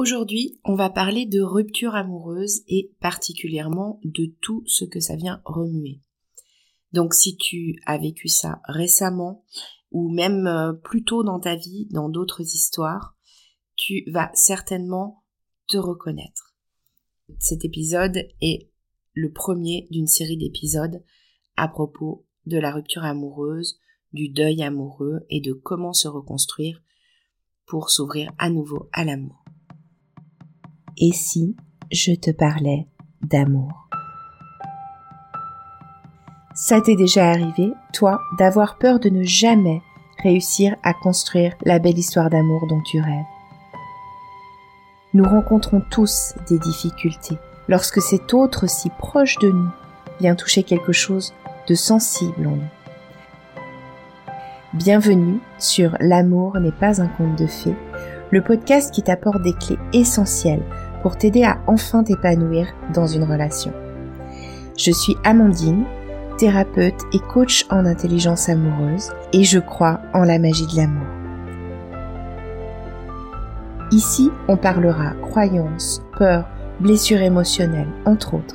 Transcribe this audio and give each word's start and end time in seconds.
Aujourd'hui, 0.00 0.58
on 0.64 0.76
va 0.76 0.88
parler 0.88 1.26
de 1.26 1.42
rupture 1.42 1.94
amoureuse 1.94 2.62
et 2.68 2.90
particulièrement 3.00 4.00
de 4.02 4.34
tout 4.40 4.64
ce 4.66 4.86
que 4.86 4.98
ça 4.98 5.14
vient 5.14 5.42
remuer. 5.44 6.00
Donc 6.94 7.12
si 7.12 7.36
tu 7.36 7.78
as 7.84 7.98
vécu 7.98 8.26
ça 8.26 8.62
récemment 8.64 9.44
ou 9.90 10.10
même 10.10 10.46
euh, 10.46 10.72
plus 10.72 11.04
tôt 11.04 11.22
dans 11.22 11.38
ta 11.38 11.54
vie, 11.54 11.86
dans 11.90 12.08
d'autres 12.08 12.40
histoires, 12.40 13.14
tu 13.76 14.04
vas 14.10 14.30
certainement 14.32 15.22
te 15.68 15.76
reconnaître. 15.76 16.56
Cet 17.38 17.66
épisode 17.66 18.26
est 18.40 18.70
le 19.12 19.30
premier 19.30 19.86
d'une 19.90 20.06
série 20.06 20.38
d'épisodes 20.38 21.04
à 21.56 21.68
propos 21.68 22.26
de 22.46 22.56
la 22.56 22.72
rupture 22.72 23.04
amoureuse, 23.04 23.78
du 24.14 24.30
deuil 24.30 24.62
amoureux 24.62 25.26
et 25.28 25.42
de 25.42 25.52
comment 25.52 25.92
se 25.92 26.08
reconstruire 26.08 26.82
pour 27.66 27.90
s'ouvrir 27.90 28.32
à 28.38 28.48
nouveau 28.48 28.88
à 28.94 29.04
l'amour. 29.04 29.44
Et 31.02 31.12
si 31.12 31.56
je 31.90 32.12
te 32.12 32.30
parlais 32.30 32.86
d'amour? 33.22 33.88
Ça 36.54 36.82
t'est 36.82 36.94
déjà 36.94 37.30
arrivé, 37.30 37.72
toi, 37.94 38.20
d'avoir 38.38 38.76
peur 38.76 39.00
de 39.00 39.08
ne 39.08 39.22
jamais 39.22 39.80
réussir 40.22 40.76
à 40.82 40.92
construire 40.92 41.54
la 41.64 41.78
belle 41.78 41.98
histoire 41.98 42.28
d'amour 42.28 42.66
dont 42.68 42.82
tu 42.82 43.00
rêves? 43.00 43.24
Nous 45.14 45.24
rencontrons 45.24 45.82
tous 45.90 46.34
des 46.50 46.58
difficultés 46.58 47.38
lorsque 47.66 48.02
cet 48.02 48.34
autre 48.34 48.68
si 48.68 48.90
proche 48.90 49.38
de 49.38 49.50
nous 49.50 49.70
vient 50.20 50.34
toucher 50.34 50.64
quelque 50.64 50.92
chose 50.92 51.32
de 51.66 51.74
sensible 51.74 52.46
en 52.46 52.56
nous. 52.56 52.70
Bienvenue 54.74 55.40
sur 55.58 55.96
L'amour 55.98 56.60
n'est 56.60 56.72
pas 56.72 57.00
un 57.00 57.08
conte 57.08 57.38
de 57.38 57.46
fées, 57.46 57.74
le 58.30 58.42
podcast 58.44 58.92
qui 58.92 59.02
t'apporte 59.02 59.40
des 59.40 59.54
clés 59.54 59.78
essentielles 59.94 60.62
pour 61.02 61.16
t'aider 61.16 61.44
à 61.44 61.58
enfin 61.66 62.04
t'épanouir 62.04 62.66
dans 62.94 63.06
une 63.06 63.24
relation. 63.24 63.72
Je 64.76 64.90
suis 64.90 65.16
Amandine, 65.24 65.84
thérapeute 66.38 67.02
et 67.12 67.18
coach 67.18 67.66
en 67.70 67.84
intelligence 67.84 68.48
amoureuse 68.48 69.12
et 69.32 69.44
je 69.44 69.58
crois 69.58 70.00
en 70.14 70.24
la 70.24 70.38
magie 70.38 70.66
de 70.66 70.76
l'amour. 70.76 71.06
Ici, 73.92 74.30
on 74.48 74.56
parlera 74.56 75.12
croyances, 75.20 76.02
peurs, 76.16 76.48
blessures 76.78 77.20
émotionnelles, 77.20 77.92
entre 78.06 78.34
autres, 78.34 78.54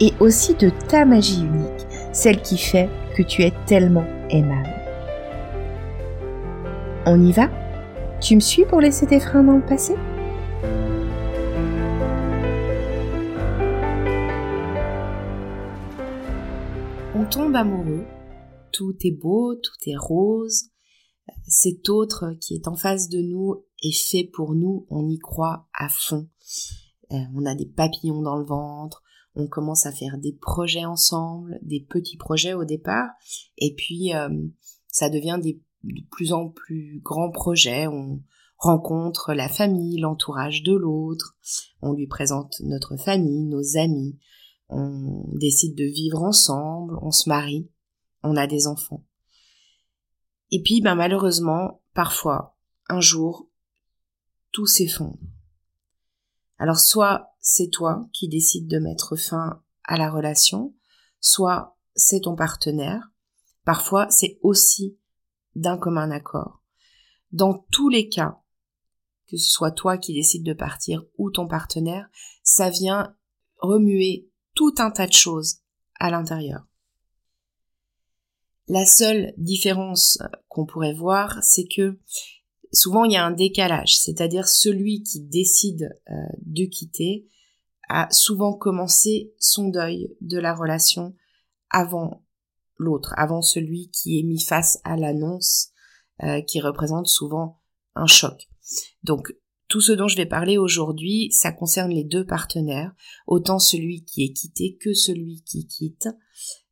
et 0.00 0.12
aussi 0.20 0.54
de 0.54 0.70
ta 0.88 1.04
magie 1.04 1.44
unique, 1.44 1.86
celle 2.12 2.42
qui 2.42 2.58
fait 2.58 2.90
que 3.16 3.22
tu 3.22 3.42
es 3.42 3.52
tellement 3.66 4.04
aimable. 4.30 4.74
On 7.06 7.20
y 7.20 7.32
va? 7.32 7.48
Tu 8.20 8.34
me 8.34 8.40
suis 8.40 8.64
pour 8.64 8.80
laisser 8.80 9.06
tes 9.06 9.20
freins 9.20 9.44
dans 9.44 9.56
le 9.56 9.60
passé? 9.60 9.94
Amoureux, 17.36 18.06
tout 18.72 18.94
est 19.02 19.10
beau, 19.10 19.56
tout 19.56 19.90
est 19.90 19.96
rose, 19.96 20.70
cet 21.48 21.88
autre 21.88 22.36
qui 22.40 22.54
est 22.54 22.68
en 22.68 22.76
face 22.76 23.08
de 23.08 23.20
nous 23.20 23.64
est 23.82 24.08
fait 24.08 24.24
pour 24.24 24.54
nous, 24.54 24.86
on 24.88 25.08
y 25.08 25.18
croit 25.18 25.66
à 25.74 25.88
fond. 25.88 26.28
Euh, 27.10 27.16
on 27.34 27.44
a 27.44 27.54
des 27.54 27.66
papillons 27.66 28.22
dans 28.22 28.36
le 28.36 28.44
ventre, 28.44 29.02
on 29.34 29.48
commence 29.48 29.84
à 29.84 29.92
faire 29.92 30.16
des 30.18 30.32
projets 30.32 30.84
ensemble, 30.84 31.58
des 31.62 31.80
petits 31.80 32.16
projets 32.16 32.54
au 32.54 32.64
départ, 32.64 33.10
et 33.58 33.74
puis 33.74 34.14
euh, 34.14 34.28
ça 34.88 35.10
devient 35.10 35.38
des 35.42 35.60
de 35.82 36.02
plus 36.10 36.32
en 36.32 36.48
plus 36.48 37.00
grands 37.04 37.30
projets, 37.30 37.86
on 37.88 38.22
rencontre 38.56 39.34
la 39.34 39.50
famille, 39.50 40.00
l'entourage 40.00 40.62
de 40.62 40.72
l'autre, 40.72 41.36
on 41.82 41.92
lui 41.92 42.06
présente 42.06 42.54
notre 42.60 42.96
famille, 42.96 43.44
nos 43.44 43.76
amis, 43.76 44.18
on 44.74 45.28
décide 45.32 45.76
de 45.76 45.84
vivre 45.84 46.22
ensemble, 46.22 46.98
on 47.02 47.10
se 47.10 47.28
marie, 47.28 47.70
on 48.22 48.36
a 48.36 48.46
des 48.46 48.66
enfants. 48.66 49.04
Et 50.50 50.62
puis, 50.62 50.80
ben, 50.80 50.94
malheureusement, 50.94 51.82
parfois, 51.94 52.56
un 52.88 53.00
jour, 53.00 53.48
tout 54.52 54.66
s'effondre. 54.66 55.18
Alors, 56.58 56.78
soit 56.78 57.34
c'est 57.40 57.68
toi 57.68 58.08
qui 58.12 58.28
décides 58.28 58.68
de 58.68 58.78
mettre 58.78 59.16
fin 59.16 59.62
à 59.84 59.96
la 59.96 60.10
relation, 60.10 60.74
soit 61.20 61.76
c'est 61.94 62.20
ton 62.20 62.36
partenaire, 62.36 63.10
parfois 63.64 64.08
c'est 64.10 64.38
aussi 64.42 64.98
d'un 65.54 65.76
commun 65.76 66.10
accord. 66.10 66.62
Dans 67.32 67.66
tous 67.70 67.88
les 67.88 68.08
cas, 68.08 68.40
que 69.26 69.36
ce 69.36 69.50
soit 69.50 69.72
toi 69.72 69.98
qui 69.98 70.14
décides 70.14 70.44
de 70.44 70.52
partir 70.52 71.04
ou 71.18 71.30
ton 71.30 71.46
partenaire, 71.46 72.08
ça 72.42 72.70
vient 72.70 73.14
remuer 73.58 74.30
tout 74.54 74.74
un 74.78 74.90
tas 74.90 75.06
de 75.06 75.12
choses 75.12 75.58
à 75.98 76.10
l'intérieur. 76.10 76.66
La 78.68 78.86
seule 78.86 79.34
différence 79.36 80.18
qu'on 80.48 80.64
pourrait 80.64 80.94
voir, 80.94 81.38
c'est 81.42 81.66
que 81.66 81.98
souvent 82.72 83.04
il 83.04 83.12
y 83.12 83.16
a 83.16 83.24
un 83.24 83.30
décalage, 83.30 83.98
c'est-à-dire 83.98 84.48
celui 84.48 85.02
qui 85.02 85.20
décide 85.20 85.90
euh, 86.10 86.14
de 86.42 86.64
quitter 86.64 87.28
a 87.88 88.08
souvent 88.10 88.54
commencé 88.54 89.34
son 89.38 89.68
deuil 89.68 90.16
de 90.22 90.38
la 90.38 90.54
relation 90.54 91.14
avant 91.68 92.24
l'autre, 92.78 93.12
avant 93.16 93.42
celui 93.42 93.90
qui 93.90 94.18
est 94.18 94.22
mis 94.22 94.40
face 94.40 94.80
à 94.84 94.96
l'annonce 94.96 95.70
euh, 96.22 96.40
qui 96.40 96.60
représente 96.60 97.06
souvent 97.06 97.60
un 97.94 98.06
choc. 98.06 98.48
Donc 99.02 99.34
tout 99.74 99.80
ce 99.80 99.90
dont 99.90 100.06
je 100.06 100.16
vais 100.16 100.24
parler 100.24 100.56
aujourd'hui, 100.56 101.32
ça 101.32 101.50
concerne 101.50 101.90
les 101.90 102.04
deux 102.04 102.24
partenaires, 102.24 102.94
autant 103.26 103.58
celui 103.58 104.04
qui 104.04 104.22
est 104.22 104.32
quitté 104.32 104.76
que 104.80 104.94
celui 104.94 105.42
qui 105.42 105.66
quitte, 105.66 106.08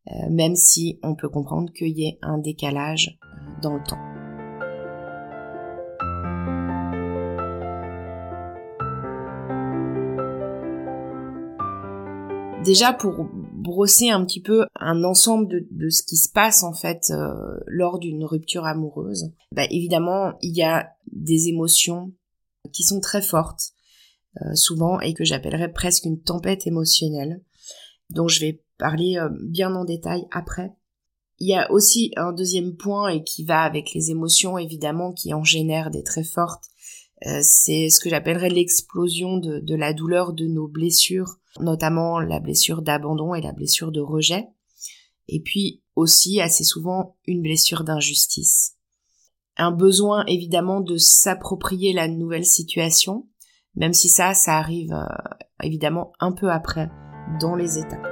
euh, 0.07 0.31
même 0.31 0.55
si 0.55 1.01
on 1.03 1.17
peut 1.17 1.29
comprendre 1.29 1.73
qu'il 1.73 1.99
y 1.99 2.07
ait 2.07 2.19
un 2.23 2.39
décalage 2.39 3.19
euh, 3.25 3.61
dans 3.61 3.75
le 3.75 3.83
temps. 3.83 3.99
Déjà 12.65 12.93
pour 12.93 13.29
brosser 13.33 14.11
un 14.11 14.25
petit 14.25 14.41
peu 14.41 14.67
un 14.77 15.03
ensemble 15.03 15.49
de, 15.73 15.89
ce 15.91 16.05
qui 16.05 16.17
se 16.17 16.31
passe 16.31 16.63
en 16.63 16.73
fait 16.73 17.11
euh, 17.11 17.59
lors 17.67 17.99
d'une 17.99 18.25
rupture 18.25 18.65
amoureuse, 18.65 19.33
bah, 19.51 19.65
évidemment 19.73 20.35
il 20.41 20.57
y 20.57 20.63
a 20.63 20.91
des 21.11 21.49
émotions 21.49 22.13
qui 22.73 22.83
sont 22.83 23.01
très 23.01 23.23
fortes, 23.23 23.73
euh, 24.41 24.55
souvent, 24.55 25.01
et 25.01 25.15
que 25.15 25.25
j'appellerais 25.25 25.73
presque 25.73 26.05
une 26.05 26.23
tempête 26.23 26.67
émotionnelle, 26.67 27.43
dont 28.11 28.29
je 28.29 28.41
vais 28.41 28.65
parler 28.79 29.19
euh, 29.19 29.29
bien 29.49 29.75
en 29.75 29.85
détail 29.85 30.25
après. 30.31 30.73
Il 31.39 31.49
y 31.49 31.55
a 31.55 31.71
aussi 31.71 32.13
un 32.17 32.33
deuxième 32.33 32.77
point, 32.77 33.09
et 33.09 33.25
qui 33.25 33.45
va 33.45 33.63
avec 33.63 33.93
les 33.93 34.11
émotions, 34.11 34.59
évidemment, 34.59 35.13
qui 35.13 35.35
en 35.35 35.45
génèrent 35.45 35.91
des 35.91 36.03
très 36.03 36.25
fortes, 36.25 36.65
euh, 37.27 37.41
c'est 37.43 37.91
ce 37.91 38.01
que 38.01 38.11
j'appellerais 38.11 38.49
l'explosion 38.49 39.37
de, 39.37 39.61
de 39.61 39.75
la 39.75 39.93
douleur 39.93 40.33
de 40.33 40.47
nos 40.47 40.67
blessures, 40.67 41.39
notamment 41.61 42.19
la 42.19 42.41
blessure 42.41 42.83
d'abandon 42.83 43.35
et 43.35 43.43
la 43.43 43.53
blessure 43.53 43.93
de 43.93 44.01
rejet, 44.01 44.47
et 45.29 45.41
puis 45.41 45.83
aussi 45.95 46.41
assez 46.41 46.65
souvent 46.65 47.17
une 47.27 47.43
blessure 47.43 47.85
d'injustice 47.85 48.77
un 49.57 49.71
besoin 49.71 50.25
évidemment 50.27 50.81
de 50.81 50.97
s'approprier 50.97 51.93
la 51.93 52.09
nouvelle 52.09 52.45
situation, 52.45 53.29
même 53.75 53.93
si 53.93 54.09
ça, 54.09 54.35
ça 54.35 54.59
arrive 54.59 54.93
euh, 54.93 55.05
évidemment 55.63 56.13
un 56.21 56.33
peu 56.33 56.51
après 56.51 56.91
dans 57.41 57.55
les 57.55 57.79
états. 57.79 58.03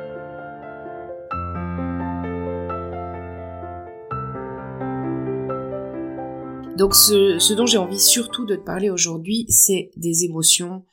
Donc 6.76 6.94
ce, 6.94 7.54
dont 7.54 7.66
j'ai 7.66 7.76
envie 7.76 8.00
surtout 8.00 8.46
de 8.46 8.56
te 8.56 8.64
parler 8.64 8.88
aujourd'hui, 8.88 9.44
c'est 9.50 9.90
des 9.96 10.24
émotions 10.24 10.86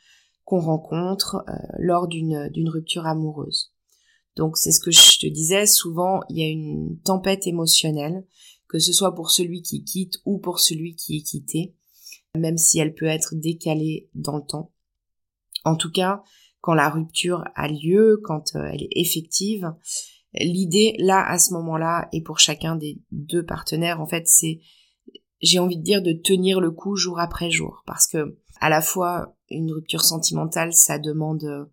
qu'on 0.43 0.59
rencontre 0.59 1.43
euh, 1.47 1.53
lors 1.79 2.07
d'une 2.07 2.69
rupture 2.69 3.05
amoureuse. 3.05 3.71
Donc 4.35 4.57
c'est 4.57 4.71
ce 4.71 4.79
que 4.79 4.91
je 4.91 5.17
te 5.17 5.27
disais, 5.27 5.65
souvent 5.65 6.19
il 6.29 6.37
y 6.37 6.43
a 6.43 6.47
une 6.47 6.99
tempête 7.03 7.47
émotionnelle 7.47 8.25
que 8.69 8.79
ce 8.79 8.93
soit 8.93 9.15
pour 9.15 9.31
celui 9.31 9.61
qui 9.61 9.83
quitte 9.83 10.19
ou 10.25 10.39
pour 10.39 10.59
celui 10.59 10.95
qui 10.95 11.17
est 11.17 11.23
quitté, 11.23 11.75
même 12.35 12.57
si 12.57 12.79
elle 12.79 12.93
peut 12.93 13.05
être 13.05 13.35
décalée 13.35 14.09
dans 14.13 14.37
le 14.37 14.45
temps. 14.45 14.71
En 15.63 15.75
tout 15.75 15.91
cas, 15.91 16.23
quand 16.61 16.73
la 16.73 16.89
rupture 16.89 17.43
a 17.55 17.67
lieu, 17.67 18.19
quand 18.23 18.55
euh, 18.55 18.69
elle 18.71 18.83
est 18.83 18.89
effective, 18.95 19.71
l'idée 20.33 20.95
là 20.99 21.25
à 21.27 21.39
ce 21.39 21.53
moment-là 21.53 22.09
et 22.11 22.21
pour 22.21 22.39
chacun 22.39 22.75
des 22.75 23.01
deux 23.11 23.43
partenaires 23.43 24.01
en 24.01 24.07
fait 24.07 24.27
c'est 24.27 24.59
j'ai 25.41 25.59
envie 25.59 25.77
de 25.77 25.83
dire 25.83 26.01
de 26.01 26.13
tenir 26.13 26.59
le 26.59 26.71
coup 26.71 26.95
jour 26.95 27.19
après 27.19 27.49
jour 27.49 27.83
parce 27.85 28.07
que 28.07 28.37
à 28.59 28.69
la 28.69 28.81
fois 28.81 29.35
une 29.49 29.71
rupture 29.71 30.03
sentimentale 30.03 30.73
ça 30.73 30.99
demande 30.99 31.69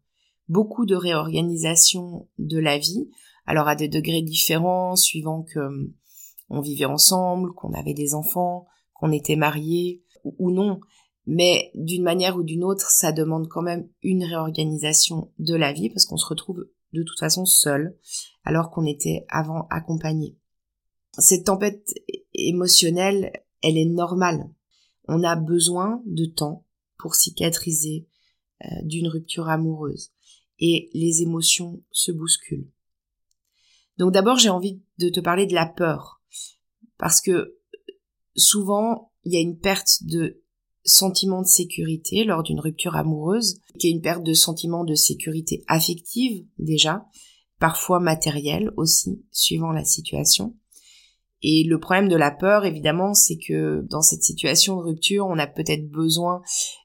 beaucoup 0.48 0.86
de 0.86 0.94
réorganisation 0.94 2.28
de 2.38 2.58
la 2.58 2.78
vie 2.78 3.10
alors 3.46 3.68
à 3.68 3.76
des 3.76 3.88
degrés 3.88 4.22
différents 4.22 4.96
suivant 4.96 5.42
que 5.42 5.92
on 6.48 6.60
vivait 6.60 6.84
ensemble, 6.84 7.52
qu'on 7.54 7.72
avait 7.72 7.94
des 7.94 8.14
enfants, 8.14 8.66
qu'on 8.94 9.12
était 9.12 9.36
mariés 9.36 10.02
ou 10.24 10.50
non. 10.50 10.80
Mais 11.26 11.70
d'une 11.74 12.02
manière 12.02 12.36
ou 12.36 12.42
d'une 12.42 12.64
autre, 12.64 12.90
ça 12.90 13.12
demande 13.12 13.48
quand 13.48 13.62
même 13.62 13.88
une 14.02 14.24
réorganisation 14.24 15.32
de 15.38 15.54
la 15.54 15.72
vie 15.72 15.88
parce 15.88 16.04
qu'on 16.04 16.16
se 16.16 16.26
retrouve 16.26 16.68
de 16.92 17.02
toute 17.02 17.18
façon 17.18 17.44
seul 17.44 17.96
alors 18.44 18.70
qu'on 18.70 18.84
était 18.84 19.24
avant 19.28 19.66
accompagné. 19.70 20.36
Cette 21.18 21.44
tempête 21.44 21.94
émotionnelle, 22.34 23.32
elle 23.62 23.78
est 23.78 23.86
normale. 23.86 24.50
On 25.08 25.22
a 25.22 25.36
besoin 25.36 26.02
de 26.06 26.26
temps 26.26 26.66
pour 26.98 27.14
cicatriser 27.14 28.06
euh, 28.64 28.68
d'une 28.82 29.08
rupture 29.08 29.48
amoureuse 29.48 30.12
et 30.58 30.90
les 30.92 31.22
émotions 31.22 31.82
se 31.90 32.12
bousculent. 32.12 32.70
Donc 33.98 34.12
d'abord, 34.12 34.38
j'ai 34.38 34.48
envie 34.48 34.82
de 34.98 35.08
te 35.08 35.20
parler 35.20 35.46
de 35.46 35.54
la 35.54 35.66
peur 35.66 36.20
parce 37.04 37.20
que 37.20 37.58
souvent, 38.34 39.12
il 39.24 39.34
y 39.34 39.36
a 39.36 39.40
une 39.40 39.58
perte 39.58 40.04
de 40.04 40.42
sentiment 40.84 41.42
de 41.42 41.46
sécurité 41.46 42.24
lors 42.24 42.42
d'une 42.42 42.60
rupture 42.60 42.96
amoureuse, 42.96 43.60
qui 43.78 43.88
est 43.88 43.90
une 43.90 44.00
perte 44.00 44.22
de 44.22 44.32
sentiment 44.32 44.84
de 44.84 44.94
sécurité 44.94 45.64
affective 45.68 46.46
déjà, 46.58 47.04
parfois 47.60 48.00
matérielle 48.00 48.70
aussi, 48.78 49.22
suivant 49.32 49.70
la 49.70 49.84
situation. 49.84 50.56
Et 51.42 51.64
le 51.64 51.78
problème 51.78 52.08
de 52.08 52.16
la 52.16 52.30
peur, 52.30 52.64
évidemment, 52.64 53.12
c'est 53.12 53.36
que 53.36 53.82
dans 53.90 54.00
cette 54.00 54.22
situation 54.22 54.78
de 54.78 54.84
rupture, 54.84 55.26
on 55.26 55.38
a 55.38 55.46
peut-être 55.46 55.90
besoin 55.90 56.40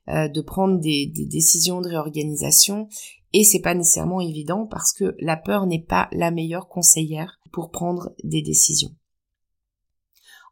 euh, 0.10 0.27
de 0.27 0.42
prendre 0.42 0.81
des, 0.81 1.07
des, 1.07 1.27
décisions 1.27 1.80
de 1.80 1.88
réorganisation, 1.88 2.89
et 3.31 3.45
c'est 3.45 3.62
pas 3.62 3.74
nécessairement 3.74 4.19
évident 4.19 4.68
parce 4.69 4.92
que 4.92 5.15
la 5.19 5.38
peur 5.38 5.65
n'est 5.65 5.86
pas 5.86 6.10
la 6.12 6.30
meilleure 6.30 6.68
conseillère 6.68 7.39
pour 7.54 7.72
prendre 7.72 8.13
des 8.25 8.42
décisions. 8.42 8.92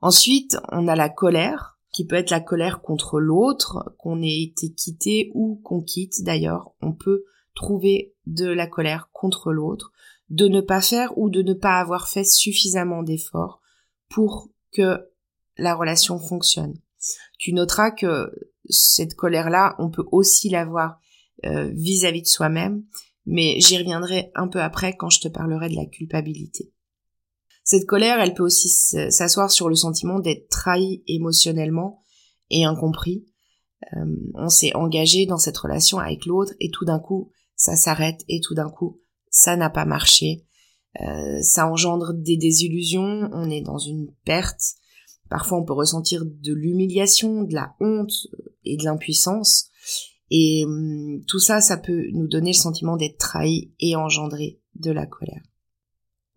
Ensuite, 0.01 0.57
on 0.71 0.87
a 0.87 0.95
la 0.95 1.09
colère, 1.09 1.77
qui 1.91 2.05
peut 2.05 2.15
être 2.15 2.29
la 2.29 2.39
colère 2.39 2.81
contre 2.81 3.19
l'autre, 3.19 3.95
qu'on 3.97 4.21
ait 4.21 4.41
été 4.41 4.71
quitté 4.71 5.31
ou 5.33 5.59
qu'on 5.63 5.81
quitte 5.81 6.23
d'ailleurs. 6.23 6.71
On 6.81 6.93
peut 6.93 7.25
trouver 7.55 8.13
de 8.27 8.47
la 8.47 8.67
colère 8.67 9.09
contre 9.13 9.51
l'autre, 9.51 9.91
de 10.29 10.47
ne 10.47 10.61
pas 10.61 10.81
faire 10.81 11.17
ou 11.17 11.29
de 11.29 11.41
ne 11.41 11.53
pas 11.53 11.79
avoir 11.79 12.07
fait 12.07 12.23
suffisamment 12.23 13.01
d'efforts 13.01 13.61
pour 14.09 14.49
que 14.71 15.07
la 15.57 15.73
relation 15.73 16.19
fonctionne. 16.19 16.79
Tu 17.39 17.53
noteras 17.53 17.91
que 17.91 18.31
cette 18.69 19.15
colère-là, 19.15 19.75
on 19.79 19.89
peut 19.89 20.05
aussi 20.11 20.49
l'avoir 20.49 20.99
euh, 21.45 21.69
vis-à-vis 21.73 22.21
de 22.21 22.27
soi-même, 22.27 22.83
mais 23.25 23.59
j'y 23.59 23.77
reviendrai 23.77 24.31
un 24.35 24.47
peu 24.47 24.61
après 24.61 24.95
quand 24.95 25.09
je 25.09 25.21
te 25.21 25.27
parlerai 25.27 25.69
de 25.69 25.75
la 25.75 25.85
culpabilité. 25.85 26.71
Cette 27.67 27.85
colère, 27.85 28.21
elle 28.21 28.33
peut 28.33 28.45
aussi 28.45 28.69
s'asseoir 28.69 29.51
sur 29.51 29.67
le 29.67 29.75
sentiment 29.75 30.19
d'être 30.19 30.47
trahi 30.47 31.03
émotionnellement 31.05 32.01
et 32.49 32.63
incompris. 32.63 33.25
Euh, 33.91 34.05
on 34.35 34.47
s'est 34.47 34.73
engagé 34.73 35.25
dans 35.25 35.37
cette 35.37 35.57
relation 35.57 35.99
avec 35.99 36.25
l'autre 36.25 36.53
et 36.61 36.71
tout 36.71 36.85
d'un 36.85 36.99
coup, 36.99 37.29
ça 37.57 37.75
s'arrête 37.75 38.23
et 38.29 38.39
tout 38.39 38.53
d'un 38.53 38.69
coup, 38.69 39.01
ça 39.29 39.57
n'a 39.57 39.69
pas 39.69 39.83
marché. 39.83 40.45
Euh, 41.01 41.41
ça 41.41 41.69
engendre 41.69 42.13
des 42.13 42.37
désillusions, 42.37 43.29
on 43.33 43.49
est 43.49 43.63
dans 43.63 43.79
une 43.79 44.13
perte. 44.23 44.75
Parfois, 45.29 45.57
on 45.57 45.65
peut 45.65 45.73
ressentir 45.73 46.23
de 46.23 46.53
l'humiliation, 46.53 47.43
de 47.43 47.53
la 47.53 47.75
honte 47.81 48.13
et 48.63 48.77
de 48.77 48.85
l'impuissance. 48.85 49.67
Et 50.31 50.63
hum, 50.65 51.21
tout 51.27 51.39
ça, 51.39 51.59
ça 51.59 51.75
peut 51.75 52.05
nous 52.13 52.29
donner 52.29 52.51
le 52.51 52.57
sentiment 52.57 52.95
d'être 52.95 53.17
trahi 53.17 53.73
et 53.81 53.97
engendrer 53.97 54.61
de 54.75 54.91
la 54.91 55.05
colère. 55.05 55.43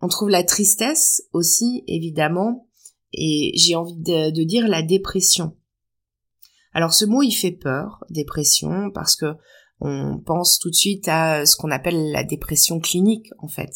On 0.01 0.07
trouve 0.07 0.29
la 0.29 0.43
tristesse 0.43 1.23
aussi, 1.31 1.83
évidemment, 1.87 2.67
et 3.13 3.51
j'ai 3.55 3.75
envie 3.75 3.97
de, 3.97 4.43
dire 4.43 4.67
la 4.67 4.81
dépression. 4.81 5.55
Alors 6.73 6.93
ce 6.93 7.05
mot, 7.05 7.21
il 7.21 7.33
fait 7.33 7.51
peur, 7.51 8.03
dépression, 8.09 8.91
parce 8.93 9.15
que 9.15 9.33
on 9.79 10.19
pense 10.19 10.59
tout 10.59 10.69
de 10.69 10.75
suite 10.75 11.07
à 11.07 11.45
ce 11.45 11.55
qu'on 11.55 11.71
appelle 11.71 12.11
la 12.11 12.23
dépression 12.23 12.79
clinique, 12.79 13.29
en 13.39 13.47
fait. 13.47 13.71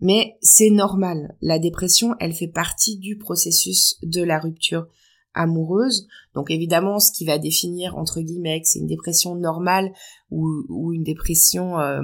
Mais 0.00 0.36
c'est 0.40 0.70
normal. 0.70 1.36
La 1.40 1.58
dépression, 1.58 2.14
elle 2.20 2.32
fait 2.32 2.48
partie 2.48 2.98
du 2.98 3.18
processus 3.18 3.96
de 4.02 4.22
la 4.22 4.38
rupture 4.38 4.86
amoureuse. 5.36 6.08
Donc 6.34 6.50
évidemment, 6.50 6.98
ce 6.98 7.12
qui 7.12 7.24
va 7.24 7.38
définir 7.38 7.96
entre 7.96 8.20
guillemets 8.20 8.60
c'est 8.64 8.80
une 8.80 8.88
dépression 8.88 9.36
normale 9.36 9.92
ou, 10.30 10.92
une 10.92 11.04
dépression 11.04 11.78
euh, 11.78 12.00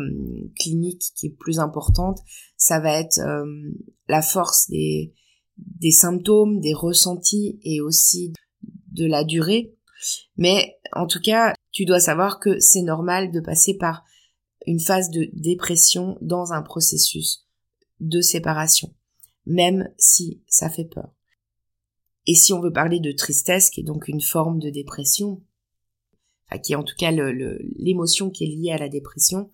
clinique 0.59 1.03
qui 1.17 1.27
est 1.27 1.37
plus 1.37 1.59
importante, 1.59 2.21
ça 2.57 2.79
va 2.79 3.01
être 3.01 3.19
euh, 3.19 3.45
la 4.09 4.23
force 4.23 4.69
des 4.71 5.13
symptômes, 5.91 6.61
des 6.61 6.75
ressentis 6.75 7.59
et 7.65 7.81
aussi 7.81 8.33
de 8.93 9.07
la 9.07 9.25
durée. 9.25 9.75
Mais 10.37 10.77
en 10.93 11.07
tout 11.07 11.21
cas, 11.21 11.55
tu 11.73 11.85
dois 11.85 12.01
savoir 12.01 12.39
que 12.39 12.59
c'est 12.61 12.83
normal 12.83 13.33
de 13.33 13.41
passer 13.41 13.77
par 13.77 14.05
une 14.67 14.81
phase 14.81 15.11
de 15.11 15.29
dépression 15.33 16.19
dans 16.21 16.53
un 16.53 16.63
processus 16.63 17.47
de 18.01 18.21
séparation, 18.21 18.95
même 19.47 19.89
si 19.99 20.43
ça 20.47 20.69
fait 20.69 20.85
peur. 20.85 21.11
Et 22.27 22.35
si 22.35 22.53
on 22.53 22.61
veut 22.61 22.73
parler 22.73 23.01
de 23.01 23.13
tristesse, 23.13 23.71
qui 23.71 23.81
est 23.81 23.85
donc 23.85 24.09
une 24.09 24.21
forme 24.21 24.61
de 24.61 24.71
dépression, 24.71 25.43
enfin, 26.47 26.61
qui 26.61 26.73
est 26.73 26.77
en 26.77 26.85
tout 26.85 26.95
cas 26.97 27.11
l'émotion 27.11 28.31
qui 28.31 28.45
est 28.45 28.49
liée 28.49 28.73
à 28.73 28.79
la 28.79 28.89
dépression, 28.89 29.51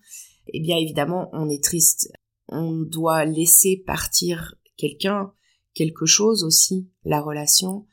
eh 0.47 0.59
bien 0.59 0.77
évidemment 0.77 1.29
on 1.33 1.49
est 1.49 1.63
triste. 1.63 2.11
On 2.47 2.81
doit 2.81 3.25
laisser 3.25 3.77
partir 3.85 4.55
quelqu'un, 4.77 5.33
quelque 5.73 6.05
chose 6.05 6.43
aussi, 6.43 6.89
la 7.03 7.21
relation, 7.21 7.85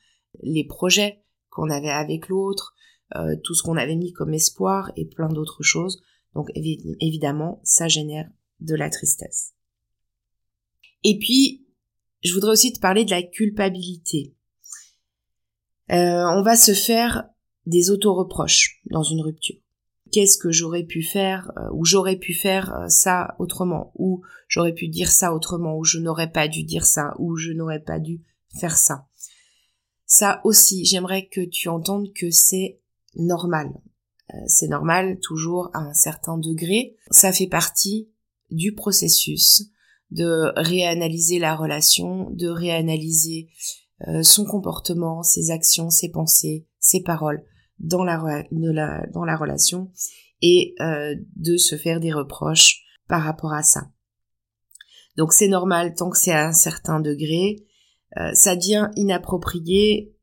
les 0.42 0.64
projets 0.64 1.22
qu'on 1.50 1.70
avait 1.70 1.90
avec 1.90 2.28
l'autre, 2.28 2.74
euh, 3.14 3.36
tout 3.42 3.54
ce 3.54 3.62
qu'on 3.62 3.76
avait 3.76 3.96
mis 3.96 4.12
comme 4.12 4.34
espoir 4.34 4.92
et 4.96 5.06
plein 5.06 5.28
d'autres 5.28 5.62
choses. 5.62 6.02
Donc 6.34 6.48
évidemment, 6.54 7.60
ça 7.64 7.88
génère 7.88 8.28
de 8.60 8.74
la 8.74 8.90
tristesse. 8.90 9.54
Et 11.02 11.18
puis, 11.18 11.66
je 12.22 12.34
voudrais 12.34 12.52
aussi 12.52 12.72
te 12.72 12.80
parler 12.80 13.04
de 13.04 13.10
la 13.10 13.22
culpabilité. 13.22 14.35
Euh, 15.90 16.24
on 16.36 16.42
va 16.42 16.56
se 16.56 16.72
faire 16.74 17.28
des 17.66 17.90
auto-reproches 17.90 18.80
dans 18.90 19.02
une 19.02 19.20
rupture. 19.20 19.56
Qu'est-ce 20.12 20.38
que 20.38 20.50
j'aurais 20.50 20.84
pu 20.84 21.02
faire 21.02 21.52
euh, 21.58 21.68
ou 21.72 21.84
j'aurais 21.84 22.16
pu 22.16 22.32
faire 22.32 22.74
euh, 22.74 22.88
ça 22.88 23.36
autrement 23.38 23.92
ou 23.96 24.22
j'aurais 24.48 24.72
pu 24.72 24.88
dire 24.88 25.10
ça 25.10 25.34
autrement 25.34 25.76
ou 25.76 25.84
je 25.84 25.98
n'aurais 25.98 26.30
pas 26.30 26.48
dû 26.48 26.64
dire 26.64 26.84
ça 26.84 27.14
ou 27.18 27.36
je 27.36 27.52
n'aurais 27.52 27.80
pas 27.80 27.98
dû 27.98 28.22
faire 28.58 28.76
ça. 28.76 29.06
Ça 30.06 30.40
aussi, 30.44 30.84
j'aimerais 30.84 31.26
que 31.26 31.40
tu 31.40 31.68
entendes 31.68 32.12
que 32.12 32.30
c'est 32.30 32.80
normal. 33.16 33.72
c'est 34.46 34.68
normal 34.68 35.18
toujours 35.20 35.70
à 35.74 35.80
un 35.80 35.94
certain 35.94 36.38
degré. 36.38 36.96
Ça 37.10 37.32
fait 37.32 37.48
partie 37.48 38.08
du 38.50 38.72
processus 38.72 39.64
de 40.12 40.52
réanalyser 40.56 41.40
la 41.40 41.56
relation, 41.56 42.30
de 42.30 42.46
réanalyser 42.46 43.48
euh, 44.06 44.22
son 44.22 44.44
comportement, 44.44 45.22
ses 45.22 45.50
actions, 45.50 45.88
ses 45.90 46.10
pensées, 46.10 46.66
ses 46.78 47.02
paroles 47.02 47.42
dans 47.78 48.04
la, 48.04 48.44
dans 49.12 49.24
la 49.24 49.36
relation 49.36 49.90
et 50.42 50.74
euh, 50.80 51.14
de 51.36 51.56
se 51.56 51.76
faire 51.76 51.98
des 52.00 52.12
reproches 52.12 52.82
par 53.08 53.22
rapport 53.22 53.52
à 53.52 53.62
ça. 53.62 53.90
Donc 55.16 55.32
c'est 55.32 55.48
normal 55.48 55.94
tant 55.94 56.10
que 56.10 56.18
c'est 56.18 56.32
à 56.32 56.48
un 56.48 56.52
certain 56.52 57.00
degré. 57.00 57.64
Euh, 58.18 58.32
ça 58.34 58.54
devient 58.54 58.90
inapproprié 58.96 60.14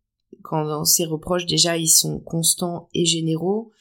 quand 0.44 0.84
ces 0.86 1.06
reproches 1.06 1.46
déjà 1.46 1.78
ils 1.78 1.88
sont 1.88 2.20
constants 2.20 2.90
et 2.94 3.06
généraux. 3.06 3.72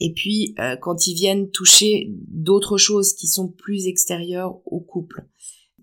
Et 0.00 0.12
puis 0.12 0.54
quand 0.80 1.08
ils 1.08 1.14
viennent 1.14 1.50
toucher 1.50 2.12
d'autres 2.28 2.76
choses 2.76 3.14
qui 3.14 3.26
sont 3.26 3.48
plus 3.48 3.88
extérieures 3.88 4.60
au 4.64 4.78
couple 4.78 5.28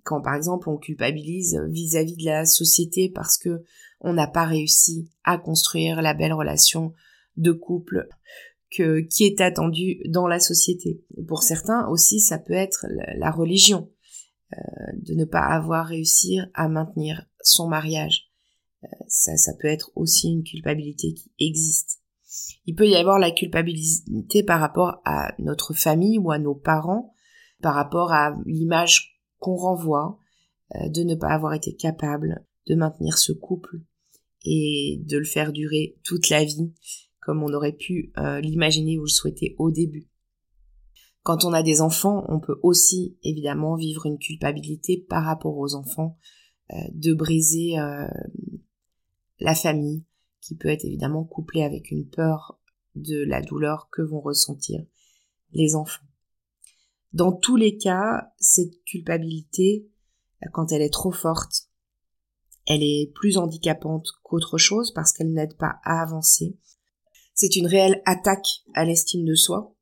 quand 0.06 0.22
par 0.22 0.36
exemple 0.36 0.70
on 0.70 0.78
culpabilise 0.78 1.60
vis-à-vis 1.68 2.16
de 2.16 2.26
la 2.26 2.46
société 2.46 3.10
parce 3.10 3.38
que 3.38 3.64
on 4.00 4.14
n'a 4.14 4.28
pas 4.28 4.46
réussi 4.46 5.10
à 5.24 5.38
construire 5.38 6.02
la 6.02 6.14
belle 6.14 6.34
relation 6.34 6.94
de 7.38 7.52
couple 7.52 8.08
que, 8.72 9.00
qui 9.02 9.26
est 9.26 9.42
attendue 9.42 10.02
dans 10.08 10.28
la 10.28 10.40
société. 10.40 11.04
Pour 11.28 11.44
certains 11.44 11.88
aussi, 11.88 12.20
ça 12.20 12.38
peut 12.38 12.54
être 12.54 12.86
la 13.18 13.32
religion, 13.32 13.90
euh, 14.54 14.58
de 15.02 15.16
ne 15.16 15.26
pas 15.26 15.46
avoir 15.46 15.88
réussi 15.88 16.40
à 16.54 16.68
maintenir 16.68 17.26
son 17.42 17.68
mariage. 17.68 18.30
Euh, 18.84 18.88
ça, 19.08 19.38
ça 19.38 19.54
peut 19.60 19.68
être 19.68 19.92
aussi 19.96 20.30
une 20.30 20.44
culpabilité 20.44 21.14
qui 21.14 21.32
existe. 21.40 22.02
Il 22.66 22.76
peut 22.76 22.88
y 22.88 22.96
avoir 22.96 23.18
la 23.18 23.32
culpabilité 23.32 24.44
par 24.44 24.60
rapport 24.60 25.02
à 25.06 25.34
notre 25.40 25.74
famille 25.74 26.20
ou 26.20 26.32
à 26.32 26.38
nos 26.38 26.56
parents, 26.56 27.14
par 27.62 27.74
rapport 27.74 28.12
à 28.12 28.38
l'image 28.46 29.15
qu'on 29.46 29.58
renvoie 29.58 30.18
euh, 30.74 30.90
de 30.90 31.04
ne 31.04 31.14
pas 31.14 31.28
avoir 31.28 31.54
été 31.54 31.76
capable 31.76 32.44
de 32.66 32.74
maintenir 32.74 33.20
ce 33.20 33.32
couple 33.32 33.80
et 34.44 35.00
de 35.06 35.20
le 35.20 35.24
faire 35.24 35.54
durer 35.54 36.00
toute 36.04 36.30
la 36.30 36.44
vie 36.44 36.74
comme 37.20 37.44
on 37.44 37.54
aurait 37.54 37.74
pu 37.74 38.12
euh, 38.18 38.42
l'imaginer 38.42 38.98
ou 38.98 39.04
le 39.04 39.08
souhaiter 39.08 39.56
au 39.60 39.70
début. 39.70 40.10
Quand 41.22 41.46
on 41.46 41.54
a 41.54 41.62
des 41.62 41.82
enfants, 41.82 42.26
on 42.28 42.40
peut 42.40 42.60
aussi 42.64 43.18
évidemment 43.22 43.76
vivre 43.76 44.08
une 44.08 44.18
culpabilité 44.18 44.98
par 44.98 45.24
rapport 45.24 45.58
aux 45.58 45.76
enfants, 45.76 46.18
euh, 46.72 46.78
de 46.94 47.14
briser 47.14 47.76
la 49.40 49.56
famille, 49.56 50.04
qui 50.42 50.56
peut 50.56 50.70
être 50.70 50.86
évidemment 50.86 51.24
couplée 51.24 51.64
avec 51.64 51.92
une 51.92 52.08
peur 52.08 52.60
de 52.96 53.24
la 53.24 53.42
douleur 53.42 53.90
que 53.92 54.02
vont 54.02 54.22
ressentir 54.22 54.84
les 55.52 55.76
enfants. 55.76 56.06
Dans 57.16 57.32
tous 57.32 57.56
les 57.56 57.78
cas, 57.78 58.34
cette 58.40 58.84
culpabilité, 58.84 59.88
quand 60.52 60.74
elle 60.74 60.82
est 60.82 60.92
trop 60.92 61.14
forte, 61.14 61.70
elle 62.68 62.84
est 62.84 63.10
plus 63.16 63.38
handicapante 63.38 64.10
qu'autre 64.22 64.58
chose 64.58 64.92
parce 64.94 65.14
qu'elle 65.14 65.32
n'aide 65.32 65.56
pas 65.56 65.80
à 65.86 66.02
avancer. 66.02 66.58
C'est 67.34 67.56
une 67.56 67.68
réelle 67.68 68.02
attaque 68.04 68.66
à 68.74 68.84
l'estime 68.84 69.24
de 69.24 69.34
soi. 69.34 69.74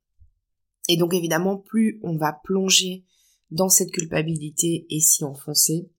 Et 0.88 0.96
donc 0.96 1.12
évidemment, 1.12 1.56
plus 1.56 1.98
on 2.04 2.16
va 2.16 2.40
plonger 2.44 3.04
dans 3.50 3.68
cette 3.68 3.90
culpabilité 3.90 4.86
et 4.88 5.00
s'y 5.00 5.24
enfoncer, 5.24 5.90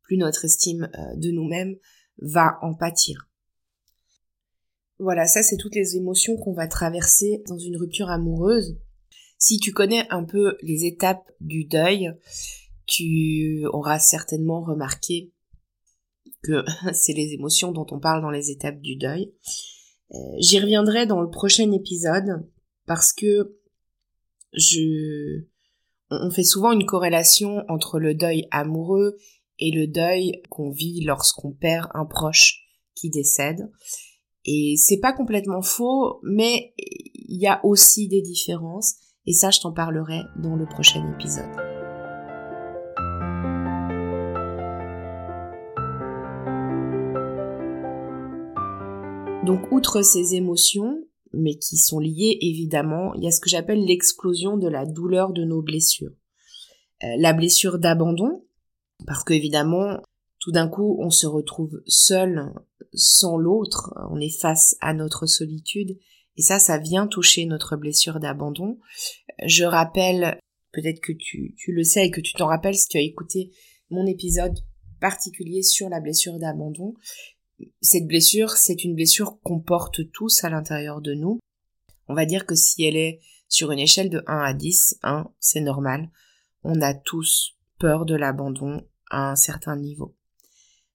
plus 0.00 0.16
notre 0.16 0.46
estime 0.46 0.88
euh, 0.98 1.16
de 1.16 1.30
nous-mêmes 1.30 1.76
va 2.16 2.58
en 2.62 2.72
pâtir. 2.72 3.28
Voilà, 4.98 5.26
ça 5.26 5.42
c'est 5.42 5.58
toutes 5.58 5.74
les 5.74 5.96
émotions 5.96 6.38
qu'on 6.38 6.54
va 6.54 6.68
traverser 6.68 7.42
dans 7.48 7.58
une 7.58 7.76
rupture 7.76 8.08
amoureuse. 8.08 8.78
Si 9.46 9.58
tu 9.58 9.72
connais 9.72 10.06
un 10.08 10.24
peu 10.24 10.56
les 10.62 10.86
étapes 10.86 11.30
du 11.38 11.66
deuil, 11.66 12.10
tu 12.86 13.66
auras 13.66 13.98
certainement 13.98 14.62
remarqué 14.62 15.34
que 16.42 16.64
c'est 16.94 17.12
les 17.12 17.34
émotions 17.34 17.70
dont 17.70 17.84
on 17.90 18.00
parle 18.00 18.22
dans 18.22 18.30
les 18.30 18.50
étapes 18.50 18.80
du 18.80 18.96
deuil. 18.96 19.34
Euh, 20.12 20.16
j'y 20.38 20.58
reviendrai 20.58 21.04
dans 21.04 21.20
le 21.20 21.28
prochain 21.28 21.70
épisode 21.72 22.48
parce 22.86 23.12
que 23.12 23.58
je 24.54 25.44
on 26.08 26.30
fait 26.30 26.42
souvent 26.42 26.72
une 26.72 26.86
corrélation 26.86 27.64
entre 27.68 27.98
le 27.98 28.14
deuil 28.14 28.48
amoureux 28.50 29.18
et 29.58 29.72
le 29.72 29.86
deuil 29.86 30.40
qu'on 30.48 30.70
vit 30.70 31.04
lorsqu'on 31.04 31.52
perd 31.52 31.90
un 31.92 32.06
proche 32.06 32.64
qui 32.94 33.10
décède. 33.10 33.70
Et 34.46 34.76
c'est 34.78 35.00
pas 35.00 35.12
complètement 35.12 35.60
faux, 35.60 36.20
mais 36.22 36.72
il 36.78 37.38
y 37.38 37.46
a 37.46 37.62
aussi 37.62 38.08
des 38.08 38.22
différences, 38.22 38.94
et 39.26 39.32
ça 39.32 39.50
je 39.50 39.60
t'en 39.60 39.72
parlerai 39.72 40.22
dans 40.36 40.56
le 40.56 40.66
prochain 40.66 41.04
épisode. 41.14 41.50
Donc 49.44 49.70
outre 49.70 50.00
ces 50.00 50.34
émotions, 50.34 51.04
mais 51.34 51.56
qui 51.56 51.76
sont 51.76 51.98
liées 51.98 52.38
évidemment, 52.40 53.12
il 53.14 53.24
y 53.24 53.26
a 53.26 53.30
ce 53.30 53.40
que 53.40 53.50
j'appelle 53.50 53.84
l'explosion 53.84 54.56
de 54.56 54.68
la 54.68 54.86
douleur 54.86 55.32
de 55.32 55.44
nos 55.44 55.60
blessures. 55.60 56.12
Euh, 57.02 57.16
la 57.18 57.34
blessure 57.34 57.78
d'abandon, 57.78 58.44
parce 59.06 59.24
que 59.24 59.34
évidemment, 59.34 59.98
tout 60.38 60.52
d'un 60.52 60.68
coup, 60.68 60.96
on 61.00 61.10
se 61.10 61.26
retrouve 61.26 61.82
seul, 61.86 62.52
sans 62.94 63.36
l'autre, 63.36 63.92
on 64.10 64.20
est 64.20 64.38
face 64.40 64.76
à 64.80 64.94
notre 64.94 65.26
solitude, 65.26 65.98
et 66.36 66.42
ça, 66.42 66.58
ça 66.58 66.78
vient 66.78 67.06
toucher 67.06 67.46
notre 67.46 67.76
blessure 67.76 68.20
d'abandon. 68.20 68.78
Je 69.46 69.64
rappelle, 69.64 70.38
peut-être 70.72 71.00
que 71.00 71.12
tu, 71.12 71.54
tu 71.56 71.72
le 71.72 71.84
sais 71.84 72.06
et 72.06 72.10
que 72.10 72.20
tu 72.20 72.32
t'en 72.32 72.46
rappelles 72.46 72.76
si 72.76 72.88
tu 72.88 72.96
as 72.96 73.02
écouté 73.02 73.52
mon 73.90 74.06
épisode 74.06 74.58
particulier 75.00 75.62
sur 75.62 75.88
la 75.88 76.00
blessure 76.00 76.38
d'abandon. 76.38 76.94
Cette 77.80 78.06
blessure, 78.06 78.50
c'est 78.50 78.84
une 78.84 78.94
blessure 78.94 79.38
qu'on 79.42 79.60
porte 79.60 80.10
tous 80.12 80.42
à 80.44 80.50
l'intérieur 80.50 81.00
de 81.00 81.14
nous. 81.14 81.38
On 82.08 82.14
va 82.14 82.26
dire 82.26 82.46
que 82.46 82.54
si 82.54 82.84
elle 82.84 82.96
est 82.96 83.20
sur 83.48 83.70
une 83.70 83.78
échelle 83.78 84.10
de 84.10 84.22
1 84.26 84.38
à 84.38 84.54
10, 84.54 84.98
1, 85.02 85.30
c'est 85.38 85.60
normal. 85.60 86.10
On 86.64 86.80
a 86.80 86.94
tous 86.94 87.54
peur 87.78 88.04
de 88.06 88.16
l'abandon 88.16 88.86
à 89.10 89.30
un 89.30 89.36
certain 89.36 89.76
niveau. 89.76 90.16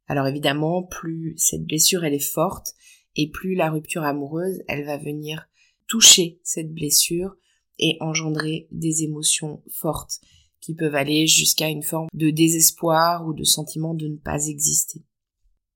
Alors 0.08 0.28
évidemment, 0.28 0.84
plus 0.84 1.36
cette 1.38 1.64
blessure 1.64 2.04
elle 2.04 2.16
est 2.16 2.20
forte 2.20 2.74
et 3.22 3.30
plus 3.30 3.54
la 3.54 3.70
rupture 3.70 4.04
amoureuse 4.04 4.62
elle 4.70 4.86
va 4.86 4.98
venir 4.98 5.50
toucher 5.88 6.40
cette 6.44 6.74
blessure 6.74 7.36
et 7.78 7.98
engendrer 8.00 8.68
des 8.72 9.04
émotions 9.04 9.62
fortes 9.70 10.22
qui 10.62 10.74
peuvent 10.74 10.96
aller 10.96 11.28
jusqu'à 11.28 11.68
une 11.68 11.84
forme 11.84 12.08
de 12.14 12.30
désespoir 12.30 13.26
ou 13.28 13.34
de 13.34 13.44
sentiment 13.44 13.94
de 13.94 14.08
ne 14.08 14.18
pas 14.18 14.48
exister. 14.48 15.04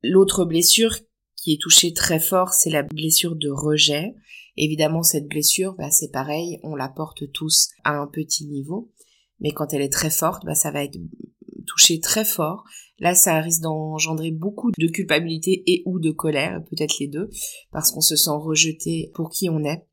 L'autre 0.03 0.45
blessure 0.45 0.95
qui 1.35 1.53
est 1.53 1.61
touchée 1.61 1.93
très 1.93 2.19
fort, 2.19 2.53
c'est 2.53 2.69
la 2.69 2.83
blessure 2.83 3.35
de 3.35 3.49
rejet. 3.49 4.13
Évidemment, 4.55 5.03
cette 5.03 5.27
blessure, 5.27 5.75
bah, 5.77 5.91
c'est 5.91 6.11
pareil, 6.11 6.59
on 6.63 6.75
la 6.75 6.89
porte 6.89 7.31
tous 7.31 7.69
à 7.83 7.97
un 7.97 8.07
petit 8.07 8.45
niveau, 8.45 8.91
mais 9.39 9.51
quand 9.51 9.73
elle 9.73 9.81
est 9.81 9.91
très 9.91 10.09
forte, 10.09 10.45
bah, 10.45 10.55
ça 10.55 10.71
va 10.71 10.83
être 10.83 10.97
touché 11.65 11.99
très 11.99 12.25
fort. 12.25 12.63
Là, 12.99 13.15
ça 13.15 13.39
risque 13.41 13.61
d'engendrer 13.61 14.31
beaucoup 14.31 14.71
de 14.77 14.87
culpabilité 14.87 15.63
et 15.65 15.83
ou 15.85 15.99
de 15.99 16.11
colère, 16.11 16.63
peut-être 16.69 16.99
les 16.99 17.07
deux, 17.07 17.29
parce 17.71 17.91
qu'on 17.91 18.01
se 18.01 18.15
sent 18.15 18.31
rejeté 18.31 19.11
pour 19.13 19.29
qui 19.29 19.49
on 19.49 19.63
est. 19.63 19.85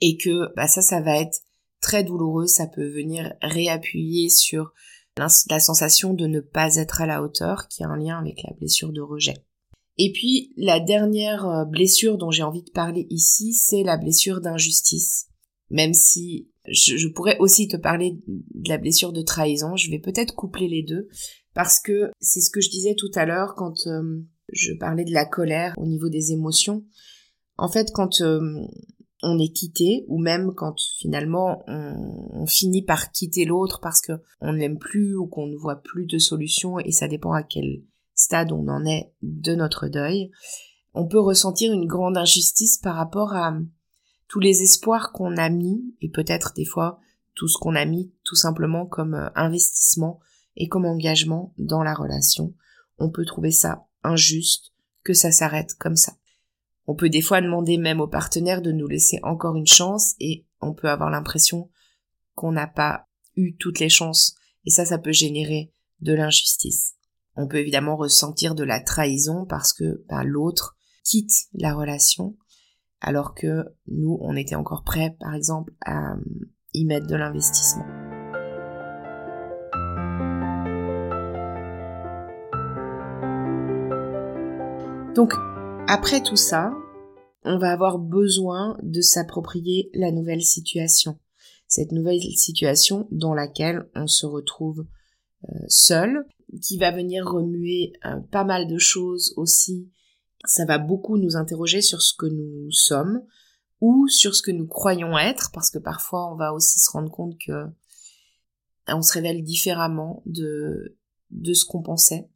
Et 0.00 0.16
que 0.16 0.54
bah, 0.54 0.68
ça, 0.68 0.82
ça 0.82 1.00
va 1.00 1.18
être 1.18 1.38
très 1.80 2.04
douloureux, 2.04 2.46
ça 2.46 2.66
peut 2.66 2.88
venir 2.88 3.34
réappuyer 3.42 4.28
sur 4.28 4.72
la 5.16 5.58
sensation 5.58 6.14
de 6.14 6.26
ne 6.26 6.40
pas 6.40 6.76
être 6.76 7.00
à 7.00 7.06
la 7.06 7.22
hauteur, 7.22 7.66
qui 7.68 7.82
a 7.82 7.88
un 7.88 7.96
lien 7.96 8.18
avec 8.18 8.42
la 8.44 8.54
blessure 8.54 8.92
de 8.92 9.00
rejet. 9.00 9.34
Et 9.96 10.12
puis, 10.12 10.52
la 10.56 10.78
dernière 10.78 11.46
euh, 11.48 11.64
blessure 11.64 12.18
dont 12.18 12.30
j'ai 12.30 12.44
envie 12.44 12.62
de 12.62 12.70
parler 12.70 13.06
ici, 13.10 13.52
c'est 13.52 13.82
la 13.82 13.96
blessure 13.96 14.40
d'injustice. 14.40 15.27
Même 15.70 15.94
si 15.94 16.48
je, 16.70 17.08
pourrais 17.08 17.38
aussi 17.38 17.68
te 17.68 17.76
parler 17.76 18.18
de 18.26 18.68
la 18.68 18.78
blessure 18.78 19.12
de 19.12 19.22
trahison. 19.22 19.76
Je 19.76 19.90
vais 19.90 19.98
peut-être 19.98 20.34
coupler 20.34 20.68
les 20.68 20.82
deux 20.82 21.08
parce 21.54 21.80
que 21.80 22.10
c'est 22.20 22.40
ce 22.40 22.50
que 22.50 22.60
je 22.60 22.70
disais 22.70 22.94
tout 22.94 23.10
à 23.14 23.26
l'heure 23.26 23.54
quand 23.54 23.86
euh, 23.86 24.22
je 24.52 24.72
parlais 24.74 25.04
de 25.04 25.12
la 25.12 25.24
colère 25.24 25.74
au 25.76 25.86
niveau 25.86 26.08
des 26.08 26.32
émotions. 26.32 26.84
En 27.56 27.68
fait, 27.68 27.90
quand 27.92 28.20
euh, 28.20 28.40
on 29.22 29.38
est 29.38 29.52
quitté 29.52 30.04
ou 30.08 30.18
même 30.18 30.52
quand 30.54 30.76
finalement 30.98 31.64
on, 31.66 32.46
finit 32.46 32.82
par 32.82 33.10
quitter 33.10 33.44
l'autre 33.44 33.80
parce 33.82 34.00
que 34.00 34.12
on 34.40 34.52
ne 34.52 34.58
l'aime 34.58 34.78
plus 34.78 35.16
ou 35.16 35.26
qu'on 35.26 35.46
ne 35.46 35.56
voit 35.56 35.82
plus 35.82 36.06
de 36.06 36.18
solution 36.18 36.78
et 36.78 36.92
ça 36.92 37.08
dépend 37.08 37.32
à 37.32 37.42
quel 37.42 37.82
stade 38.14 38.52
on 38.52 38.68
en 38.68 38.86
est 38.86 39.12
de 39.22 39.54
notre 39.54 39.88
deuil, 39.88 40.30
on 40.94 41.06
peut 41.06 41.20
ressentir 41.20 41.72
une 41.72 41.86
grande 41.86 42.16
injustice 42.16 42.78
par 42.78 42.94
rapport 42.94 43.34
à 43.34 43.58
tous 44.28 44.40
les 44.40 44.62
espoirs 44.62 45.12
qu'on 45.12 45.36
a 45.36 45.48
mis, 45.48 45.94
et 46.00 46.08
peut-être 46.08 46.52
des 46.54 46.64
fois 46.64 47.00
tout 47.34 47.48
ce 47.48 47.58
qu'on 47.58 47.74
a 47.74 47.84
mis 47.84 48.12
tout 48.24 48.34
simplement 48.34 48.86
comme 48.86 49.14
euh, 49.14 49.28
investissement 49.34 50.20
et 50.56 50.68
comme 50.68 50.84
engagement 50.84 51.54
dans 51.56 51.82
la 51.82 51.94
relation, 51.94 52.54
on 52.98 53.10
peut 53.10 53.24
trouver 53.24 53.50
ça 53.50 53.86
injuste 54.02 54.72
que 55.04 55.14
ça 55.14 55.32
s'arrête 55.32 55.74
comme 55.74 55.96
ça. 55.96 56.12
On 56.86 56.94
peut 56.94 57.08
des 57.08 57.22
fois 57.22 57.40
demander 57.40 57.78
même 57.78 58.00
au 58.00 58.08
partenaire 58.08 58.60
de 58.60 58.72
nous 58.72 58.88
laisser 58.88 59.20
encore 59.22 59.56
une 59.56 59.66
chance 59.66 60.14
et 60.20 60.46
on 60.60 60.74
peut 60.74 60.88
avoir 60.88 61.10
l'impression 61.10 61.70
qu'on 62.34 62.52
n'a 62.52 62.66
pas 62.66 63.06
eu 63.36 63.56
toutes 63.56 63.78
les 63.78 63.88
chances 63.88 64.34
et 64.64 64.70
ça, 64.70 64.84
ça 64.84 64.98
peut 64.98 65.12
générer 65.12 65.72
de 66.00 66.12
l'injustice. 66.12 66.94
On 67.36 67.46
peut 67.46 67.58
évidemment 67.58 67.96
ressentir 67.96 68.54
de 68.54 68.64
la 68.64 68.80
trahison 68.80 69.46
parce 69.46 69.72
que 69.72 70.04
ben, 70.08 70.24
l'autre 70.24 70.76
quitte 71.04 71.46
la 71.52 71.72
relation 71.72 72.36
alors 73.00 73.34
que 73.34 73.64
nous, 73.86 74.18
on 74.20 74.36
était 74.36 74.54
encore 74.54 74.84
prêts, 74.84 75.16
par 75.20 75.34
exemple, 75.34 75.72
à 75.84 76.14
euh, 76.14 76.20
y 76.74 76.84
mettre 76.84 77.06
de 77.06 77.16
l'investissement. 77.16 77.86
Donc, 85.14 85.32
après 85.88 86.22
tout 86.22 86.36
ça, 86.36 86.72
on 87.44 87.58
va 87.58 87.72
avoir 87.72 87.98
besoin 87.98 88.76
de 88.82 89.00
s'approprier 89.00 89.90
la 89.94 90.12
nouvelle 90.12 90.42
situation. 90.42 91.18
Cette 91.66 91.92
nouvelle 91.92 92.20
situation 92.20 93.08
dans 93.10 93.34
laquelle 93.34 93.88
on 93.94 94.06
se 94.06 94.26
retrouve 94.26 94.86
euh, 95.44 95.54
seul, 95.68 96.26
qui 96.62 96.78
va 96.78 96.90
venir 96.90 97.26
remuer 97.26 97.92
euh, 98.04 98.20
pas 98.30 98.44
mal 98.44 98.66
de 98.66 98.78
choses 98.78 99.34
aussi 99.36 99.90
ça 100.44 100.64
va 100.64 100.78
beaucoup 100.78 101.18
nous 101.18 101.36
interroger 101.36 101.82
sur 101.82 102.02
ce 102.02 102.14
que 102.14 102.26
nous 102.26 102.70
sommes 102.70 103.22
ou 103.80 104.08
sur 104.08 104.34
ce 104.34 104.42
que 104.42 104.50
nous 104.50 104.66
croyons 104.66 105.16
être, 105.18 105.50
parce 105.52 105.70
que 105.70 105.78
parfois 105.78 106.32
on 106.32 106.36
va 106.36 106.52
aussi 106.52 106.80
se 106.80 106.90
rendre 106.90 107.10
compte 107.10 107.36
que 107.38 107.66
on 108.88 109.02
se 109.02 109.12
révèle 109.12 109.42
différemment 109.42 110.22
de, 110.26 110.96
de 111.30 111.52
ce 111.52 111.64
qu'on 111.64 111.82
pensait. 111.82 112.28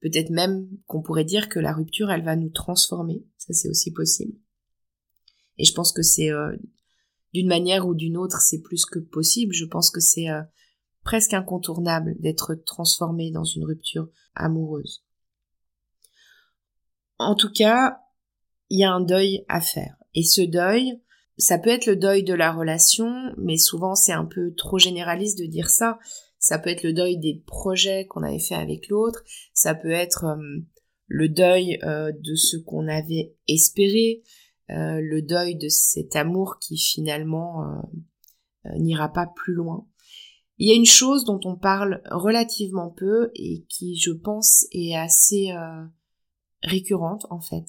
Peut-être 0.00 0.30
même 0.30 0.68
qu'on 0.86 1.02
pourrait 1.02 1.24
dire 1.24 1.48
que 1.48 1.58
la 1.58 1.72
rupture, 1.72 2.10
elle 2.10 2.24
va 2.24 2.36
nous 2.36 2.50
transformer. 2.50 3.24
Ça, 3.38 3.52
c'est 3.52 3.68
aussi 3.68 3.92
possible. 3.92 4.38
Et 5.58 5.64
je 5.64 5.72
pense 5.72 5.92
que 5.92 6.02
c'est 6.02 6.30
euh, 6.30 6.56
d'une 7.32 7.48
manière 7.48 7.86
ou 7.86 7.94
d'une 7.94 8.16
autre, 8.16 8.40
c'est 8.40 8.60
plus 8.60 8.84
que 8.84 8.98
possible. 8.98 9.54
Je 9.54 9.64
pense 9.64 9.90
que 9.90 10.00
c'est 10.00 10.28
euh, 10.28 10.42
presque 11.02 11.34
incontournable 11.34 12.16
d'être 12.20 12.54
transformé 12.54 13.30
dans 13.30 13.44
une 13.44 13.64
rupture 13.64 14.08
amoureuse. 14.34 15.05
En 17.18 17.34
tout 17.34 17.50
cas, 17.50 18.00
il 18.68 18.80
y 18.80 18.84
a 18.84 18.92
un 18.92 19.00
deuil 19.00 19.44
à 19.48 19.60
faire. 19.60 19.96
Et 20.14 20.22
ce 20.22 20.42
deuil, 20.42 21.00
ça 21.38 21.58
peut 21.58 21.70
être 21.70 21.86
le 21.86 21.96
deuil 21.96 22.24
de 22.24 22.34
la 22.34 22.52
relation, 22.52 23.12
mais 23.36 23.58
souvent 23.58 23.94
c'est 23.94 24.12
un 24.12 24.24
peu 24.24 24.54
trop 24.54 24.78
généraliste 24.78 25.38
de 25.38 25.46
dire 25.46 25.68
ça. 25.68 25.98
Ça 26.38 26.58
peut 26.58 26.70
être 26.70 26.82
le 26.82 26.92
deuil 26.92 27.18
des 27.18 27.42
projets 27.46 28.06
qu'on 28.06 28.22
avait 28.22 28.38
fait 28.38 28.54
avec 28.54 28.88
l'autre. 28.88 29.22
Ça 29.52 29.74
peut 29.74 29.90
être 29.90 30.24
euh, 30.24 30.60
le 31.06 31.28
deuil 31.28 31.78
euh, 31.82 32.12
de 32.12 32.34
ce 32.34 32.56
qu'on 32.56 32.88
avait 32.88 33.34
espéré. 33.48 34.22
euh, 34.70 35.00
le 35.00 35.22
deuil 35.22 35.56
de 35.56 35.68
cet 35.68 36.16
amour 36.16 36.58
qui 36.60 36.76
finalement 36.76 37.82
n'ira 38.78 39.12
pas 39.12 39.26
plus 39.26 39.54
loin. 39.54 39.86
Il 40.58 40.68
y 40.68 40.72
a 40.72 40.74
une 40.74 40.86
chose 40.86 41.24
dont 41.24 41.38
on 41.44 41.54
parle 41.54 42.02
relativement 42.10 42.90
peu 42.90 43.30
et 43.34 43.64
qui, 43.68 43.96
je 43.96 44.10
pense, 44.10 44.66
est 44.72 44.96
assez 44.96 45.52
récurrente 46.66 47.26
en 47.30 47.40
fait. 47.40 47.64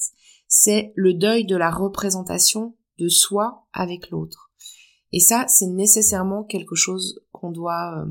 C'est 0.48 0.92
le 0.96 1.14
deuil 1.14 1.46
de 1.46 1.56
la 1.56 1.72
représentation 1.72 2.76
de 3.00 3.08
soi 3.08 3.68
avec 3.74 4.10
l'autre. 4.10 4.52
Et 5.14 5.20
ça, 5.20 5.46
c'est 5.48 5.68
nécessairement 5.68 6.44
quelque 6.44 6.76
chose 6.76 7.22
qu'on 7.32 7.52
doit 7.52 8.06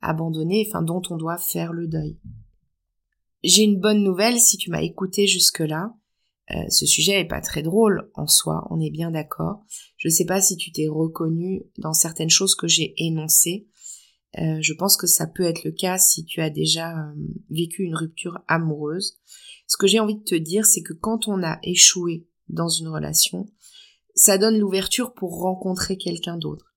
abandonner, 0.00 0.66
enfin 0.68 0.82
dont 0.82 1.02
on 1.10 1.16
doit 1.16 1.38
faire 1.38 1.72
le 1.72 1.86
deuil. 1.86 2.18
J'ai 3.44 3.62
une 3.62 3.80
bonne 3.80 4.02
nouvelle 4.02 4.40
si 4.40 4.56
tu 4.56 4.70
m'as 4.70 4.82
écouté 4.82 5.26
jusque-là. 5.26 5.94
Euh, 6.50 6.68
ce 6.68 6.86
sujet 6.86 7.20
est 7.20 7.26
pas 7.26 7.40
très 7.40 7.62
drôle 7.62 8.10
en 8.14 8.26
soi, 8.26 8.66
on 8.70 8.80
est 8.80 8.90
bien 8.90 9.10
d'accord. 9.10 9.64
Je 9.96 10.08
sais 10.08 10.26
pas 10.26 10.40
si 10.40 10.56
tu 10.56 10.72
t'es 10.72 10.88
reconnu 10.88 11.62
dans 11.78 11.94
certaines 11.94 12.30
choses 12.30 12.54
que 12.54 12.68
j'ai 12.68 12.94
énoncées. 12.98 13.68
Euh, 14.38 14.58
je 14.60 14.72
pense 14.74 14.96
que 14.96 15.06
ça 15.06 15.26
peut 15.26 15.44
être 15.44 15.64
le 15.64 15.70
cas 15.70 15.96
si 15.96 16.24
tu 16.24 16.40
as 16.40 16.50
déjà 16.50 16.98
euh, 16.98 17.12
vécu 17.50 17.82
une 17.84 17.94
rupture 17.94 18.38
amoureuse. 18.48 19.20
Ce 19.66 19.76
que 19.76 19.86
j'ai 19.86 20.00
envie 20.00 20.16
de 20.16 20.24
te 20.24 20.34
dire, 20.34 20.66
c'est 20.66 20.82
que 20.82 20.92
quand 20.92 21.28
on 21.28 21.42
a 21.42 21.58
échoué 21.62 22.26
dans 22.48 22.68
une 22.68 22.88
relation, 22.88 23.46
ça 24.14 24.38
donne 24.38 24.58
l'ouverture 24.58 25.14
pour 25.14 25.40
rencontrer 25.40 25.96
quelqu'un 25.96 26.36
d'autre. 26.36 26.74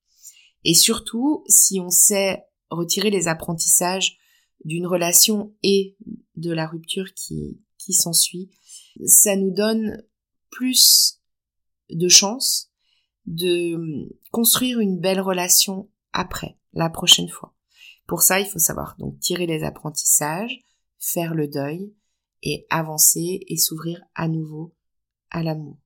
Et 0.64 0.74
surtout, 0.74 1.44
si 1.48 1.80
on 1.80 1.90
sait 1.90 2.44
retirer 2.70 3.10
les 3.10 3.28
apprentissages 3.28 4.18
d'une 4.66 4.88
relation 4.88 5.56
et 5.64 5.96
de 6.36 6.52
la 6.52 6.68
rupture 6.68 7.14
qui, 7.14 7.62
qui 7.78 7.94
s'ensuit, 7.94 8.50
ça 9.06 9.36
nous 9.36 9.52
donne 9.52 10.04
plus 10.50 11.22
de 11.90 12.08
chances 12.08 12.72
de 13.26 14.10
construire 14.32 14.80
une 14.80 15.00
belle 15.00 15.22
relation 15.22 15.90
après, 16.14 16.58
la 16.74 16.90
prochaine 16.90 17.30
fois. 17.30 17.54
Pour 18.08 18.22
ça, 18.22 18.40
il 18.40 18.46
faut 18.46 18.60
savoir 18.60 18.96
donc 18.98 19.20
tirer 19.20 19.46
les 19.46 19.64
apprentissages, 19.64 20.62
faire 20.98 21.36
le 21.36 21.48
deuil 21.48 21.94
et 22.48 22.66
avancer 22.70 23.42
et 23.46 23.58
s'ouvrir 23.58 24.02
à 24.16 24.30
nouveau 24.30 24.74
à 25.30 25.44
l'amour. 25.44 25.78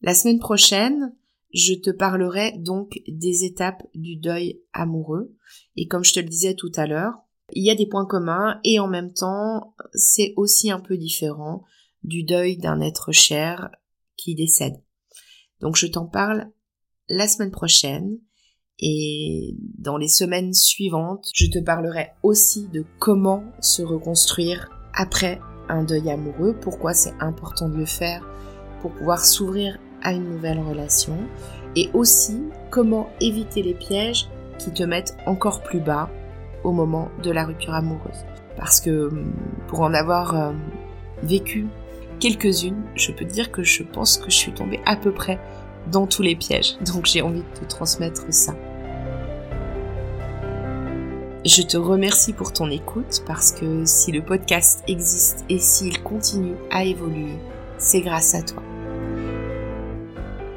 La 0.00 0.14
semaine 0.14 0.38
prochaine, 0.38 1.14
je 1.52 1.74
te 1.74 1.90
parlerai 1.90 2.52
donc 2.56 3.02
des 3.06 3.44
étapes 3.44 3.82
du 3.94 4.16
deuil 4.16 4.62
amoureux. 4.72 5.36
Et 5.76 5.86
comme 5.86 6.02
je 6.02 6.14
te 6.14 6.20
le 6.20 6.28
disais 6.28 6.54
tout 6.54 6.72
à 6.76 6.86
l'heure, 6.86 7.12
il 7.52 7.62
y 7.62 7.70
a 7.70 7.74
des 7.74 7.86
points 7.86 8.06
communs 8.06 8.58
et 8.64 8.80
en 8.80 8.88
même 8.88 9.12
temps, 9.12 9.74
c'est 9.92 10.32
aussi 10.36 10.70
un 10.70 10.80
peu 10.80 10.96
différent 10.96 11.62
du 12.04 12.24
deuil 12.24 12.56
d'un 12.56 12.80
être 12.80 13.12
cher 13.12 13.70
qui 14.16 14.34
décède. 14.34 14.82
Donc 15.60 15.76
je 15.76 15.86
t'en 15.86 16.06
parle 16.06 16.50
la 17.10 17.28
semaine 17.28 17.50
prochaine 17.50 18.18
et 18.78 19.54
dans 19.76 19.98
les 19.98 20.08
semaines 20.08 20.54
suivantes, 20.54 21.28
je 21.34 21.46
te 21.48 21.58
parlerai 21.58 22.12
aussi 22.22 22.66
de 22.68 22.86
comment 22.98 23.44
se 23.60 23.82
reconstruire 23.82 24.70
après 24.94 25.38
un 25.68 25.82
deuil 25.82 26.10
amoureux, 26.10 26.54
pourquoi 26.60 26.94
c'est 26.94 27.14
important 27.20 27.68
de 27.68 27.76
le 27.76 27.86
faire 27.86 28.26
pour 28.80 28.92
pouvoir 28.92 29.24
s'ouvrir 29.24 29.78
à 30.02 30.12
une 30.12 30.28
nouvelle 30.28 30.60
relation 30.60 31.16
et 31.76 31.90
aussi 31.94 32.42
comment 32.70 33.08
éviter 33.20 33.62
les 33.62 33.74
pièges 33.74 34.28
qui 34.58 34.72
te 34.72 34.82
mettent 34.82 35.16
encore 35.26 35.62
plus 35.62 35.80
bas 35.80 36.10
au 36.64 36.72
moment 36.72 37.08
de 37.22 37.30
la 37.30 37.44
rupture 37.44 37.74
amoureuse. 37.74 38.24
Parce 38.56 38.80
que 38.80 39.08
hum, 39.08 39.32
pour 39.68 39.80
en 39.80 39.94
avoir 39.94 40.36
euh, 40.36 40.52
vécu 41.22 41.66
quelques-unes, 42.20 42.82
je 42.94 43.12
peux 43.12 43.24
te 43.24 43.32
dire 43.32 43.50
que 43.50 43.62
je 43.62 43.82
pense 43.82 44.18
que 44.18 44.30
je 44.30 44.36
suis 44.36 44.52
tombée 44.52 44.80
à 44.84 44.96
peu 44.96 45.12
près 45.12 45.40
dans 45.90 46.06
tous 46.06 46.22
les 46.22 46.36
pièges. 46.36 46.76
Donc 46.84 47.06
j'ai 47.06 47.22
envie 47.22 47.42
de 47.42 47.58
te 47.60 47.64
transmettre 47.64 48.24
ça. 48.30 48.54
Je 51.44 51.62
te 51.62 51.76
remercie 51.76 52.32
pour 52.32 52.52
ton 52.52 52.70
écoute 52.70 53.22
parce 53.26 53.52
que 53.52 53.84
si 53.84 54.12
le 54.12 54.22
podcast 54.22 54.84
existe 54.86 55.44
et 55.48 55.58
s'il 55.58 56.02
continue 56.02 56.54
à 56.70 56.84
évoluer, 56.84 57.36
c'est 57.78 58.00
grâce 58.00 58.34
à 58.34 58.42
toi 58.42 58.62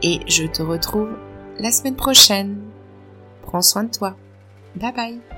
et 0.05 0.19
je 0.27 0.43
te 0.45 0.61
retrouve 0.61 1.17
la 1.57 1.71
semaine 1.71 1.95
prochaine. 1.95 2.57
Prends 3.41 3.63
soin 3.63 3.83
de 3.83 3.91
toi. 3.91 4.15
Bye 4.75 4.93
bye. 4.93 5.34